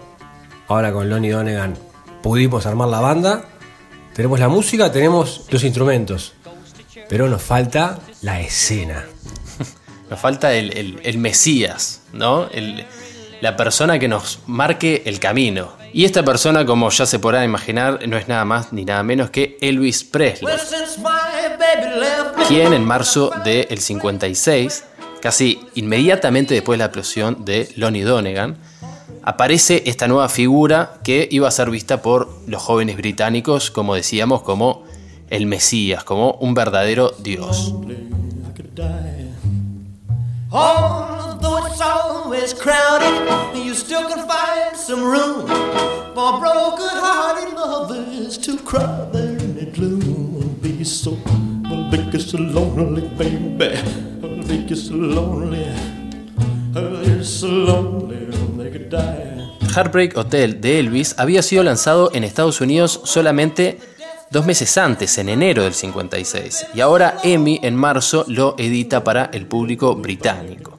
Ahora 0.69 0.91
con 0.95 1.11
Lonnie 1.11 1.33
Donegan 1.33 1.75
pudimos 2.23 2.65
armar 2.65 2.89
la 2.89 3.01
banda. 3.01 3.45
Tenemos 4.15 4.41
la 4.41 4.49
música, 4.49 4.91
tenemos 4.91 5.45
los 5.51 5.65
instrumentos. 5.65 6.33
Pero 7.11 7.29
nos 7.29 7.43
falta 7.43 7.99
la 8.23 8.41
escena. 8.41 9.05
Nos 10.09 10.19
falta 10.19 10.55
el, 10.55 11.19
Mesías, 11.19 12.03
¿no? 12.15 12.49
La 13.45 13.59
persona 13.59 13.99
que 13.99 14.09
nos 14.09 14.39
marque 14.47 15.03
el 15.05 15.21
camino. 15.21 15.73
Y 15.93 16.07
esta 16.07 16.25
persona, 16.25 16.65
como 16.65 16.89
ya 16.89 17.05
se 17.05 17.19
podrá 17.19 17.45
imaginar, 17.45 18.01
no 18.09 18.17
es 18.17 18.27
nada 18.27 18.47
más 18.47 18.73
ni 18.73 18.87
nada 18.87 19.03
menos 19.03 19.29
que 19.29 19.59
Elvis 19.61 20.03
Presley, 20.03 20.57
quien 22.49 22.73
en 22.73 22.87
marzo 22.87 23.31
del 23.45 23.79
56, 23.79 24.85
casi 25.21 25.61
inmediatamente 25.75 26.55
después 26.55 26.79
de 26.79 26.79
la 26.79 26.85
explosión 26.87 27.45
de 27.45 27.69
Lonnie 27.77 28.05
Donegan, 28.05 28.57
aparece 29.23 29.83
esta 29.85 30.09
nueva 30.09 30.31
figura 30.31 30.95
que 31.05 31.29
iba 31.31 31.47
a 31.47 31.51
ser 31.51 31.69
vista 31.69 32.01
por 32.01 32.31
los 32.47 32.63
jóvenes 32.63 32.97
británicos, 32.97 33.71
como 33.71 33.95
decíamos, 33.95 34.41
como 34.41 34.85
el 35.29 35.45
Mesías, 35.45 36.03
como 36.03 36.33
un 36.41 36.55
verdadero 36.55 37.13
Dios. 37.19 37.75
Although 41.45 41.67
it's 41.67 41.81
always 41.81 42.55
crowded, 42.55 43.29
you 43.55 43.75
still 43.75 44.09
can 44.09 44.27
find 44.27 44.75
some 44.75 45.03
room 45.05 45.47
for 46.15 46.41
broken-hearted 46.41 47.53
lovers 47.55 48.39
to 48.39 48.57
cry 48.65 49.07
there 49.13 49.37
in 49.37 49.55
the 49.55 49.67
gloom. 49.67 50.59
Be 50.63 50.83
so, 50.85 51.19
be 51.91 52.19
so 52.19 52.39
lonely, 52.39 53.09
baby. 53.19 53.77
Be 54.49 54.75
so 54.75 54.95
lonely. 54.95 55.67
So 57.23 57.49
lonely 57.49 58.25
they 58.57 58.71
could 58.71 58.89
die. 58.89 59.47
Heartbreak 59.75 60.17
Hotel 60.17 60.63
de 60.63 60.79
Elvis 60.79 61.15
había 61.19 61.43
sido 61.43 61.63
lanzado 61.63 62.11
en 62.15 62.25
Estados 62.25 62.63
Unidos 62.63 63.03
solamente 63.05 63.79
dos 64.31 64.47
meses 64.47 64.79
antes, 64.79 65.19
en 65.19 65.29
enero 65.29 65.65
del 65.65 65.75
56, 65.75 66.69
y 66.75 66.81
ahora 66.81 67.19
EMI 67.23 67.61
en 67.63 67.77
marzo 67.77 68.25
lo 68.29 68.55
edita 68.57 69.05
para 69.05 69.27
el 69.27 69.47
público 69.47 69.95
británico. 69.95 70.74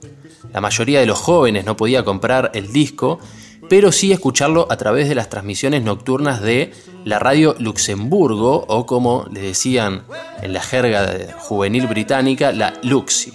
La 0.55 0.61
mayoría 0.61 1.01
de 1.01 1.05
los 1.05 1.19
jóvenes 1.19 1.65
no 1.65 1.75
podía 1.75 2.05
comprar 2.05 2.51
el 2.53 2.71
disco, 2.71 3.19
pero 3.67 3.91
sí 3.91 4.13
escucharlo 4.13 4.67
a 4.69 4.77
través 4.77 5.09
de 5.09 5.15
las 5.15 5.27
transmisiones 5.27 5.83
nocturnas 5.83 6.41
de 6.41 6.71
la 7.03 7.19
radio 7.19 7.57
Luxemburgo, 7.59 8.63
o 8.69 8.85
como 8.85 9.27
le 9.33 9.41
decían 9.41 10.03
en 10.41 10.53
la 10.53 10.61
jerga 10.61 11.35
juvenil 11.39 11.87
británica, 11.87 12.53
la 12.53 12.73
Luxi 12.83 13.33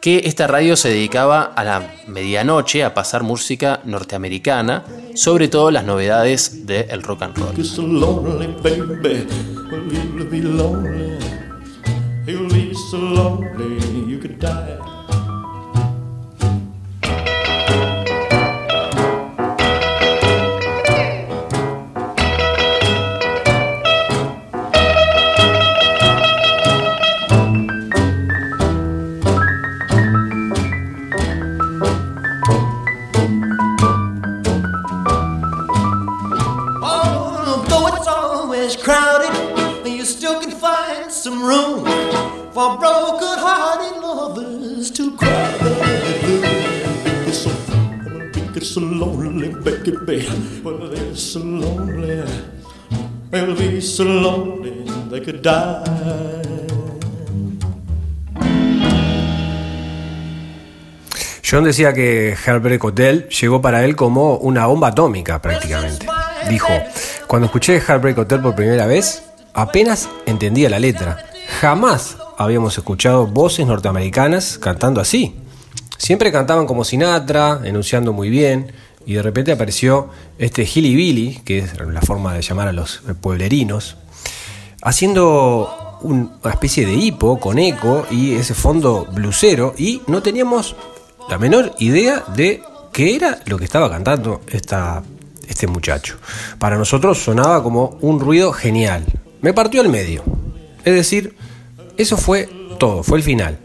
que 0.00 0.22
esta 0.24 0.46
radio 0.46 0.76
se 0.76 0.88
dedicaba 0.88 1.42
a 1.42 1.64
la 1.64 1.94
medianoche 2.06 2.84
a 2.84 2.94
pasar 2.94 3.22
música 3.22 3.80
norteamericana, 3.84 4.84
sobre 5.14 5.48
todo 5.48 5.70
las 5.70 5.84
novedades 5.84 6.64
del 6.64 7.02
rock 7.02 7.22
and 7.22 7.36
roll. 7.36 7.54
John 61.48 61.64
decía 61.64 61.92
que 61.92 62.36
Herbert 62.46 62.84
Hotel 62.84 63.28
llegó 63.28 63.60
para 63.60 63.84
él 63.84 63.96
como 63.96 64.36
una 64.36 64.66
bomba 64.66 64.88
atómica 64.88 65.42
prácticamente. 65.42 66.06
Dijo, 66.48 66.68
cuando 67.26 67.46
escuché 67.46 67.80
Heartbreak 67.80 68.18
Hotel 68.18 68.40
por 68.40 68.54
primera 68.54 68.86
vez, 68.86 69.24
apenas 69.54 70.08
entendía 70.26 70.70
la 70.70 70.78
letra. 70.78 71.24
Jamás 71.60 72.16
habíamos 72.38 72.78
escuchado 72.78 73.26
voces 73.26 73.66
norteamericanas 73.66 74.58
cantando 74.58 75.00
así. 75.00 75.36
Siempre 75.98 76.32
cantaban 76.32 76.66
como 76.66 76.84
Sinatra, 76.84 77.60
enunciando 77.64 78.12
muy 78.12 78.30
bien, 78.30 78.72
y 79.10 79.14
de 79.14 79.22
repente 79.22 79.50
apareció 79.50 80.08
este 80.38 80.62
Hilly 80.62 80.94
Billy, 80.94 81.40
que 81.44 81.58
es 81.58 81.72
la 81.80 82.00
forma 82.00 82.32
de 82.32 82.42
llamar 82.42 82.68
a 82.68 82.72
los 82.72 83.02
pueblerinos, 83.20 83.96
haciendo 84.82 85.98
una 86.02 86.30
especie 86.48 86.86
de 86.86 86.94
hipo 86.94 87.40
con 87.40 87.58
eco 87.58 88.06
y 88.08 88.34
ese 88.36 88.54
fondo 88.54 89.08
blusero, 89.12 89.74
y 89.76 90.00
no 90.06 90.22
teníamos 90.22 90.76
la 91.28 91.38
menor 91.38 91.74
idea 91.80 92.22
de 92.36 92.62
qué 92.92 93.16
era 93.16 93.40
lo 93.46 93.58
que 93.58 93.64
estaba 93.64 93.90
cantando 93.90 94.42
esta, 94.46 95.02
este 95.48 95.66
muchacho. 95.66 96.16
Para 96.60 96.78
nosotros 96.78 97.18
sonaba 97.18 97.64
como 97.64 97.98
un 98.02 98.20
ruido 98.20 98.52
genial. 98.52 99.04
Me 99.40 99.52
partió 99.52 99.80
al 99.80 99.88
medio. 99.88 100.22
Es 100.84 100.94
decir, 100.94 101.34
eso 101.96 102.16
fue 102.16 102.48
todo, 102.78 103.02
fue 103.02 103.18
el 103.18 103.24
final. 103.24 103.58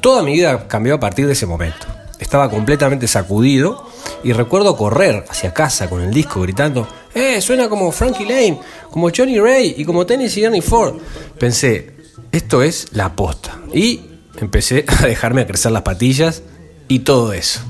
Toda 0.00 0.22
mi 0.22 0.34
vida 0.34 0.68
cambió 0.68 0.94
a 0.94 1.00
partir 1.00 1.26
de 1.26 1.32
ese 1.32 1.46
momento. 1.46 1.88
Estaba 2.20 2.48
completamente 2.48 3.08
sacudido 3.08 3.90
y 4.24 4.32
recuerdo 4.32 4.76
correr 4.76 5.24
hacia 5.28 5.52
casa 5.52 5.88
con 5.88 6.02
el 6.02 6.12
disco 6.12 6.40
gritando, 6.40 6.86
¡eh! 7.14 7.40
Suena 7.40 7.68
como 7.68 7.90
Frankie 7.92 8.24
Lane, 8.24 8.60
como 8.90 9.10
Johnny 9.14 9.38
Ray 9.38 9.74
y 9.76 9.84
como 9.84 10.06
Tennessee 10.06 10.44
Ernie 10.44 10.62
Ford. 10.62 10.96
Pensé, 11.38 11.96
esto 12.30 12.62
es 12.62 12.88
la 12.92 13.06
aposta. 13.06 13.58
Y 13.72 14.00
empecé 14.38 14.84
a 15.00 15.06
dejarme 15.06 15.46
crecer 15.46 15.72
las 15.72 15.82
patillas 15.82 16.42
y 16.88 17.00
todo 17.00 17.32
eso. 17.32 17.60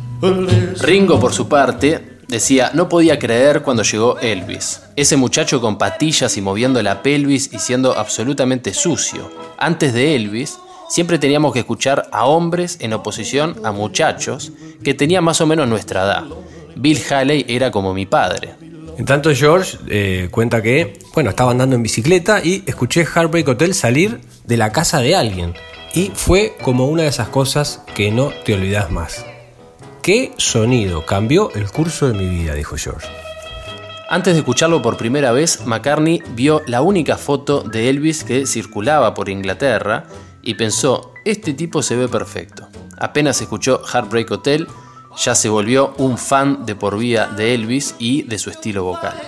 Ringo, 0.80 1.18
por 1.18 1.32
su 1.32 1.48
parte, 1.48 2.18
decía, 2.28 2.70
no 2.74 2.88
podía 2.88 3.18
creer 3.18 3.62
cuando 3.62 3.82
llegó 3.82 4.18
Elvis. 4.20 4.82
Ese 4.94 5.16
muchacho 5.16 5.60
con 5.60 5.78
patillas 5.78 6.36
y 6.36 6.40
moviendo 6.40 6.80
la 6.82 7.02
pelvis 7.02 7.52
y 7.52 7.58
siendo 7.58 7.98
absolutamente 7.98 8.72
sucio. 8.72 9.30
Antes 9.58 9.92
de 9.94 10.14
Elvis, 10.14 10.58
siempre 10.92 11.18
teníamos 11.18 11.54
que 11.54 11.60
escuchar 11.60 12.06
a 12.12 12.26
hombres 12.26 12.76
en 12.80 12.92
oposición 12.92 13.56
a 13.64 13.72
muchachos 13.72 14.52
que 14.84 14.92
tenían 14.92 15.24
más 15.24 15.40
o 15.40 15.46
menos 15.46 15.66
nuestra 15.66 16.02
edad. 16.02 16.24
Bill 16.76 17.00
Haley 17.10 17.46
era 17.48 17.70
como 17.70 17.94
mi 17.94 18.04
padre. 18.04 18.56
En 18.98 19.06
tanto, 19.06 19.34
George 19.34 19.78
eh, 19.88 20.28
cuenta 20.30 20.60
que, 20.60 20.98
bueno, 21.14 21.30
estaba 21.30 21.52
andando 21.52 21.76
en 21.76 21.82
bicicleta 21.82 22.44
y 22.44 22.62
escuché 22.66 23.06
Heartbreak 23.06 23.48
Hotel 23.48 23.72
salir 23.72 24.20
de 24.44 24.56
la 24.58 24.70
casa 24.70 25.00
de 25.00 25.16
alguien. 25.16 25.54
Y 25.94 26.12
fue 26.14 26.56
como 26.60 26.86
una 26.86 27.04
de 27.04 27.08
esas 27.08 27.28
cosas 27.28 27.82
que 27.94 28.10
no 28.10 28.30
te 28.44 28.52
olvidas 28.52 28.90
más. 28.90 29.24
¿Qué 30.02 30.32
sonido 30.36 31.06
cambió 31.06 31.50
el 31.54 31.70
curso 31.70 32.08
de 32.08 32.18
mi 32.18 32.28
vida? 32.28 32.54
dijo 32.54 32.76
George. 32.76 33.08
Antes 34.10 34.34
de 34.34 34.40
escucharlo 34.40 34.82
por 34.82 34.98
primera 34.98 35.32
vez, 35.32 35.64
McCartney 35.64 36.22
vio 36.34 36.60
la 36.66 36.82
única 36.82 37.16
foto 37.16 37.62
de 37.62 37.88
Elvis 37.88 38.24
que 38.24 38.46
circulaba 38.46 39.14
por 39.14 39.30
Inglaterra 39.30 40.04
y 40.42 40.54
pensó, 40.54 41.12
este 41.24 41.54
tipo 41.54 41.82
se 41.82 41.96
ve 41.96 42.08
perfecto. 42.08 42.68
Apenas 42.98 43.40
escuchó 43.40 43.82
Heartbreak 43.84 44.30
Hotel, 44.30 44.68
ya 45.16 45.34
se 45.34 45.48
volvió 45.48 45.94
un 45.98 46.18
fan 46.18 46.66
de 46.66 46.74
por 46.74 46.98
vida 46.98 47.28
de 47.28 47.54
Elvis 47.54 47.94
y 47.98 48.22
de 48.22 48.38
su 48.38 48.50
estilo 48.50 48.84
vocal. 48.84 49.20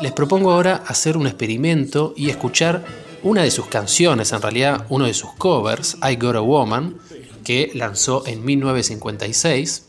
Les 0.00 0.12
propongo 0.12 0.52
ahora 0.52 0.82
hacer 0.86 1.16
un 1.16 1.26
experimento 1.26 2.12
y 2.16 2.28
escuchar 2.28 2.84
una 3.22 3.42
de 3.42 3.50
sus 3.50 3.66
canciones, 3.66 4.32
en 4.32 4.42
realidad 4.42 4.86
uno 4.88 5.06
de 5.06 5.14
sus 5.14 5.32
covers, 5.32 5.96
I 6.08 6.16
Got 6.16 6.36
a 6.36 6.40
Woman, 6.40 6.96
que 7.42 7.70
lanzó 7.74 8.26
en 8.26 8.44
1956. 8.44 9.86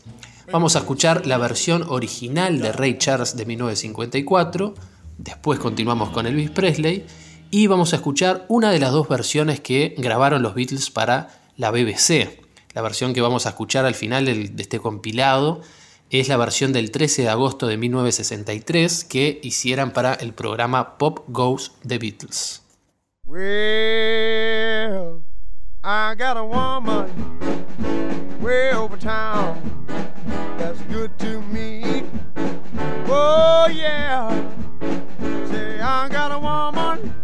Vamos 0.50 0.76
a 0.76 0.80
escuchar 0.80 1.26
la 1.26 1.36
versión 1.36 1.84
original 1.88 2.60
de 2.60 2.72
Ray 2.72 2.96
Charles 2.96 3.36
de 3.36 3.44
1954, 3.44 4.74
después 5.18 5.58
continuamos 5.58 6.10
con 6.10 6.26
Elvis 6.26 6.50
Presley 6.50 7.04
y 7.50 7.66
vamos 7.66 7.92
a 7.92 7.96
escuchar 7.96 8.44
una 8.48 8.70
de 8.70 8.78
las 8.78 8.92
dos 8.92 9.08
versiones 9.08 9.60
que 9.60 9.94
grabaron 9.98 10.42
los 10.42 10.54
Beatles 10.54 10.90
para 10.90 11.28
la 11.56 11.70
BBC. 11.70 12.40
La 12.74 12.82
versión 12.82 13.14
que 13.14 13.20
vamos 13.20 13.46
a 13.46 13.50
escuchar 13.50 13.86
al 13.86 13.94
final 13.94 14.24
de 14.26 14.62
este 14.62 14.78
compilado 14.80 15.62
es 16.10 16.28
la 16.28 16.36
versión 16.36 16.72
del 16.72 16.90
13 16.90 17.22
de 17.22 17.28
agosto 17.28 17.66
de 17.66 17.76
1963 17.76 19.04
que 19.04 19.40
hicieran 19.42 19.92
para 19.92 20.14
el 20.14 20.32
programa 20.32 20.98
Pop 20.98 21.24
Goes 21.28 21.72
The 21.86 21.98
Beatles. 21.98 22.62
Well, 23.26 25.22
I 25.84 26.14
got 26.16 26.36
a 26.36 26.44
woman 26.44 27.10
way 28.40 28.72
over 28.72 28.96
town 28.96 29.86
that's 30.58 30.80
good 30.90 31.10
to 31.18 31.42
me. 31.52 32.04
Oh 33.06 33.68
yeah, 33.70 34.30
I 35.80 36.08
got 36.08 36.32
a 36.32 36.38
woman 36.38 37.14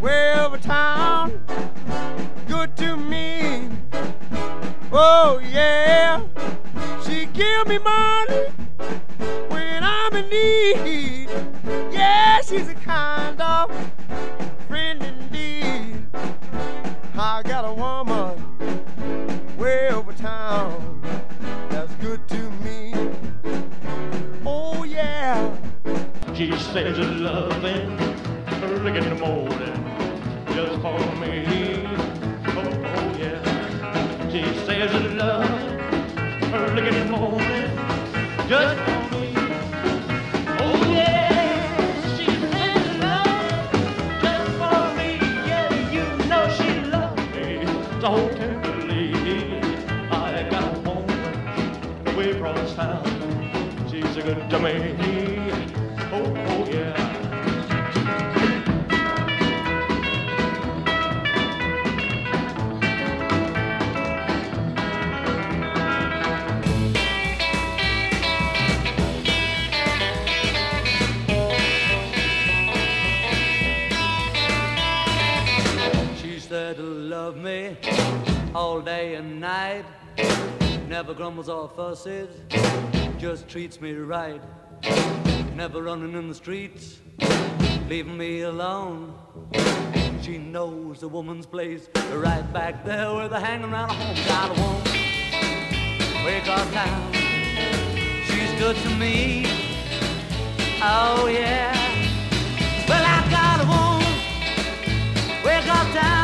way 0.00 0.34
over 0.40 0.58
town, 0.58 1.40
good 2.48 2.76
to 2.78 2.96
me. 2.96 3.68
Oh 4.90 5.38
yeah, 5.38 6.22
she 7.06 7.26
give 7.26 7.68
me 7.68 7.78
money 7.78 8.46
when 9.48 9.84
I'm 9.84 10.14
in 10.14 10.28
need. 10.28 11.28
Yeah, 11.92 12.40
she's 12.40 12.68
a 12.68 12.74
kind 12.74 13.40
of 13.40 13.70
friend 14.66 15.02
indeed. 15.02 16.06
I 17.16 17.42
got 17.44 17.64
a 17.64 17.72
woman 17.72 19.56
way 19.56 19.90
over 19.90 20.12
town 20.12 21.23
says 26.74 26.98
it's 26.98 27.20
loving 27.20 27.96
early 28.64 28.98
in 28.98 29.08
the 29.08 29.14
morning 29.14 29.76
just 30.56 30.82
for 30.82 30.98
me. 31.20 31.44
Oh, 32.48 32.66
oh 32.84 33.16
yeah. 33.16 34.28
She 34.28 34.42
says 34.66 34.90
it's 34.92 35.14
loving 35.14 36.52
early 36.52 36.88
in 36.88 36.94
the 36.98 37.16
morning 37.16 37.70
just 38.48 38.83
Never 80.94 81.12
grumbles 81.12 81.48
or 81.48 81.68
fusses, 81.68 82.28
just 83.18 83.48
treats 83.48 83.80
me 83.80 83.94
right. 83.94 84.40
Never 85.56 85.82
running 85.82 86.12
in 86.12 86.28
the 86.28 86.36
streets, 86.36 87.00
leaving 87.88 88.16
me 88.16 88.42
alone. 88.42 89.12
She 90.22 90.38
knows 90.38 91.00
the 91.00 91.08
woman's 91.08 91.46
place 91.46 91.88
right 92.12 92.46
back 92.52 92.84
there 92.84 93.12
where 93.12 93.26
they're 93.26 93.40
hanging 93.40 93.72
around 93.72 93.90
a 93.90 93.94
home. 93.94 94.14
Got 94.24 94.56
a 94.56 94.60
woman, 94.60 94.84
way 96.24 96.38
across 96.38 96.72
town. 96.72 97.12
She's 98.26 98.52
good 98.60 98.76
to 98.76 98.90
me. 98.90 99.46
Oh 100.80 101.26
yeah. 101.26 101.74
Well, 102.88 103.04
I 103.04 103.30
got 103.32 103.64
a 103.64 103.66
woman 103.66 105.44
way 105.44 105.58
across 105.58 105.92
town. 105.92 106.23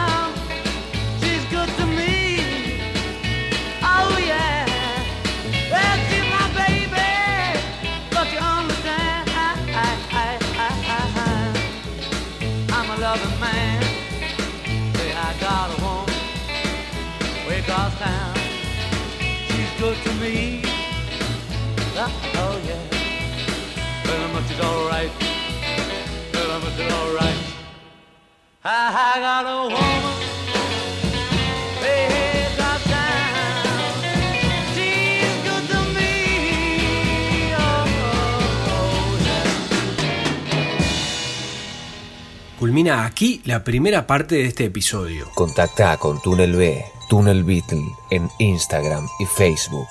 Culmina 42.60 43.06
aquí 43.06 43.40
la 43.46 43.64
primera 43.64 44.06
parte 44.06 44.34
de 44.34 44.44
este 44.44 44.66
episodio. 44.66 45.30
Contacta 45.34 45.96
con 45.96 46.20
Túnel 46.20 46.54
B, 46.54 46.84
Túnel 47.10 47.42
Beatle 47.42 47.96
en 48.10 48.30
Instagram 48.38 49.08
y 49.18 49.26
Facebook. 49.26 49.88